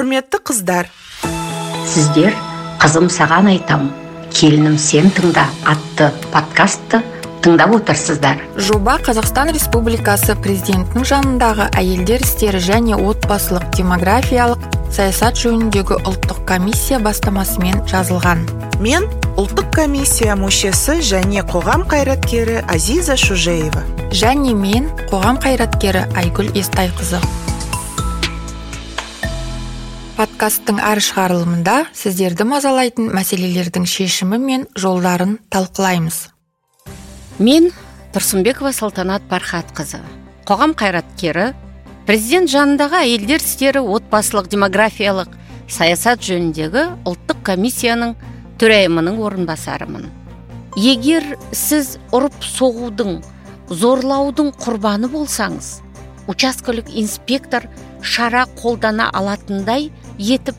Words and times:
құрметті 0.00 0.38
қыздар. 0.48 0.86
Сіздер 1.84 2.32
қызым 2.80 3.10
саған 3.12 3.50
айтам. 3.50 3.90
Келінім 4.32 4.78
сен 4.80 5.10
тыңда 5.12 5.42
атты 5.68 6.06
подкастты 6.32 7.02
тыңдап 7.44 7.74
отырсыздар. 7.76 8.40
Жоба 8.56 8.94
қазақстан 9.04 9.50
республикасы 9.52 10.38
президентінің 10.40 11.04
жанындағы 11.10 11.66
әйелдер 11.76 12.24
істері 12.24 12.62
және 12.64 12.96
отбасылық 12.96 13.66
демографиялық 13.76 14.64
саясат 14.88 15.36
жөніндегі 15.42 16.00
ұлттық 16.08 16.46
комиссия 16.48 17.02
бастамасымен 17.04 17.84
жазылған. 17.92 18.46
Мен 18.80 19.04
ұлттық 19.36 19.68
комиссия 19.82 20.38
мүшесі 20.40 21.02
және 21.04 21.44
қоғам 21.52 21.84
қайраткері 21.92 22.64
азиза 22.72 23.20
шужеева. 23.20 23.84
Және 24.16 24.56
мен 24.56 24.88
қоғам 25.12 25.44
қайраткері 25.44 26.08
айгүл 26.16 26.54
естайқызы. 26.56 27.20
Подкасттың 30.20 30.82
әр 30.84 30.98
шығарылымында 31.00 31.74
сіздерді 31.96 32.44
мазалайтын 32.44 33.06
мәселелердің 33.16 33.86
шешімі 33.88 34.36
мен 34.42 34.66
жолдарын 34.76 35.38
талқылаймыз. 35.48 36.18
Мен 37.40 37.70
тұрсынбекова 38.12 38.74
салтанат 38.76 39.24
бархатқызы. 39.30 40.02
Қоғам 40.44 40.74
қайраткері 40.76 41.54
президент 42.04 42.52
жанындағы 42.52 43.00
әйелдер 43.00 43.40
істері 43.40 43.80
отбасылық 43.80 44.52
демографиялық 44.52 45.32
саясат 45.72 46.20
жөніндегі 46.28 46.84
ұлттық 47.08 47.40
комиссияның 47.48 48.12
төрайымының 48.60 49.22
орынбасарымын. 49.24 50.10
Егер 50.76 51.32
сіз 51.56 51.96
ұрып 52.12 52.36
соғудың 52.44 53.22
зорлаудың 53.72 54.52
құрбаны 54.60 55.08
болсаңыз 55.16 55.78
учаскелік 56.30 56.92
инспектор 56.94 57.64
шара 58.02 58.44
қолдана 58.60 59.08
алатындай 59.12 59.90
етіп 60.20 60.56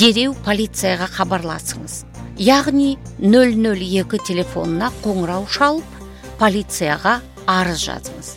дереу 0.00 0.32
полицияға 0.46 1.04
хабарласыңыз 1.12 1.98
яғни 2.40 2.94
002 3.20 4.20
телефонына 4.24 4.88
қоңырау 5.02 5.44
шалып 5.52 5.98
полицияға 6.40 7.18
арыз 7.52 7.82
жазыңыз 7.90 8.30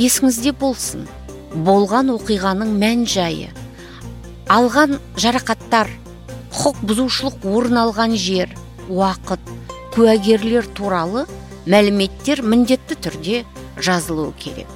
есіңізде 0.00 0.54
болсын 0.62 1.04
болған 1.66 2.14
оқиғаның 2.14 2.72
мән 2.80 3.04
жайы 3.04 3.50
алған 4.48 4.96
жарақаттар 5.20 5.92
құқық 6.54 6.80
бұзушылық 6.88 7.44
орын 7.52 7.82
алған 7.82 8.16
жер 8.16 8.56
уақыт 8.88 9.52
куәгерлер 9.92 10.72
туралы 10.78 11.26
мәліметтер 11.68 12.40
міндетті 12.48 12.96
түрде 13.04 13.44
жазылуы 13.76 14.32
керек 14.40 14.72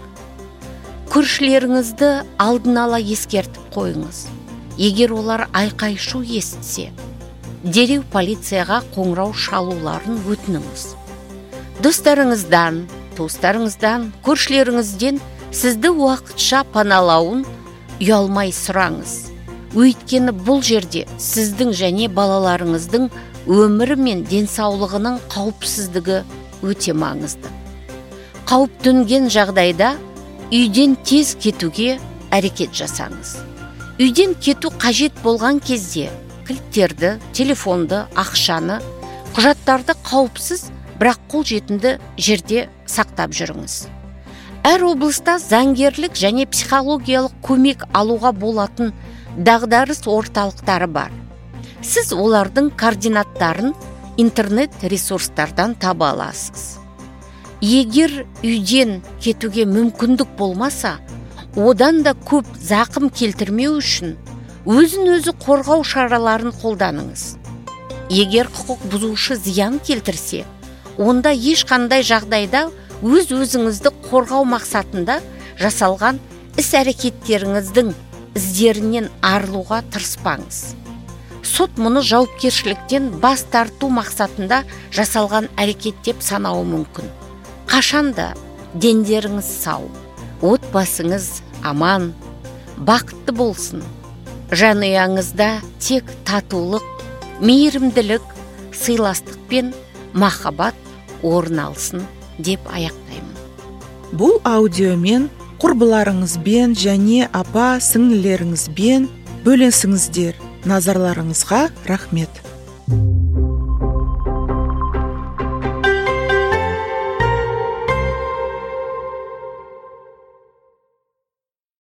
көршілеріңізді 1.16 2.14
алдын 2.42 2.84
ала 2.84 3.00
ескертіп 3.00 3.72
қойыңыз 3.72 4.24
егер 4.78 5.12
олар 5.12 5.48
айқай 5.52 5.96
шу 6.00 6.22
естісе 6.22 6.90
дереу 7.62 8.02
полицияға 8.12 8.80
қоңырау 8.94 9.32
шалуларын 9.38 10.18
өтініңіз. 10.32 10.86
Достарыңыздан 11.82 12.82
туыстарыңыздан 13.16 14.08
көршілеріңізден 14.26 15.20
сізді 15.54 15.92
уақытша 15.94 16.64
паналауын 16.74 17.44
ұялмай 18.00 18.50
сұраңыз. 18.56 19.14
Өйткені 19.78 20.34
бұл 20.44 20.60
жерде 20.66 21.06
сіздің 21.22 21.72
және 21.78 22.08
балаларыңыздың 22.12 23.08
өмірі 23.46 23.96
мен 24.00 24.26
денсаулығының 24.28 25.20
қауіпсіздігі 25.32 26.18
өте 26.66 26.96
маңызды. 26.98 27.48
Қауіп 28.50 28.82
төнген 28.84 29.30
жағдайда 29.32 29.94
үйден 30.50 30.98
тез 31.06 31.36
кетуге 31.40 31.96
әрекет 32.34 32.74
жасаңыз. 32.76 33.51
Үйден 34.00 34.32
кету 34.40 34.70
қажет 34.80 35.18
болған 35.22 35.58
кезде 35.60 36.08
кілттерді 36.48 37.18
телефонды 37.36 38.06
ақшаны 38.16 38.78
құжаттарды 39.36 39.96
қауіпсіз 40.06 40.70
бірақ 41.00 41.20
қолжетімді 41.32 41.98
жерде 42.16 42.68
сақтап 42.88 43.34
жүріңіз. 43.36 43.76
Әр 44.64 44.84
облыста 44.86 45.36
заңгерлік 45.42 46.16
және 46.16 46.46
психологиялық 46.48 47.36
көмек 47.44 47.84
алуға 47.92 48.32
болатын 48.32 48.92
дағдарыс 49.36 50.04
орталықтары 50.08 50.88
бар. 50.88 51.12
Сіз 51.82 52.12
олардың 52.16 52.70
координаттарын 52.78 53.74
интернет 54.16 54.72
ресурстардан 54.82 55.74
таба 55.74 56.12
аласыз. 56.14 56.78
Егер 57.60 58.24
үйден 58.42 59.02
кетуге 59.20 59.66
мүмкіндік 59.66 60.36
болмаса 60.38 60.96
одан 61.56 62.02
да 62.02 62.14
көп 62.16 62.46
зақым 62.56 63.10
келтірмеу 63.12 63.76
үшін 63.76 64.14
өзін 64.64 65.10
өзі 65.18 65.34
қорғау 65.42 65.82
шараларын 65.84 66.54
қолданыңыз. 66.56 67.24
Егер 68.08 68.48
құқық 68.48 68.86
бұзушы 68.88 69.36
зиян 69.36 69.78
келтірсе 69.84 70.46
онда 70.96 71.32
ешқандай 71.32 72.04
жағдайда 72.08 72.70
өз 73.04 73.32
өзіңізді 73.36 73.92
қорғау 74.08 74.46
мақсатында 74.48 75.18
жасалған 75.60 76.20
іс 76.56 76.72
әрекеттеріңіздің 76.78 77.92
іздерінен 78.38 79.10
арылуға 79.20 79.82
тырыспаңыз. 79.92 80.62
Сот 81.42 81.76
мұны 81.76 82.00
жауапкершіліктен 82.06 83.10
бас 83.20 83.42
тарту 83.52 83.90
мақсатында 83.92 84.62
жасалған 84.94 85.50
әрекет 85.60 86.00
деп 86.06 86.22
санауы 86.24 86.64
мүмкін. 86.64 87.10
Қашанда 87.68 88.30
дендеріңіз 88.72 89.52
сау. 89.64 89.90
Отбасыңыз 90.42 91.28
аман 91.62 92.10
бақытты 92.82 93.34
болсын. 93.36 93.82
Жанұяңызда 94.52 95.48
тек 95.80 96.10
татулық 96.28 96.84
мейірімділік 97.40 98.26
сыйластық 98.76 99.38
пен 99.48 99.72
махаббат 100.12 100.76
орын 101.22 101.62
алсын 101.68 102.04
деп 102.38 102.66
аяқтаймын. 102.68 103.38
Бұл 104.12 104.38
аудиомен 104.44 105.30
құрбыларыңызбен 105.62 106.76
және 106.76 107.28
апа 107.32 107.76
сіңлілеріңізбен 107.80 109.08
бөлесіңіздер 109.46 110.38
назарларыңызға 110.68 111.68
рахмет. 111.88 112.42